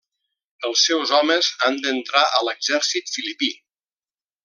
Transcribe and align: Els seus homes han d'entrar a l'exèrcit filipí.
Els 0.69 0.85
seus 0.87 1.11
homes 1.17 1.51
han 1.69 1.79
d'entrar 1.83 2.25
a 2.39 2.43
l'exèrcit 2.49 3.15
filipí. 3.19 3.55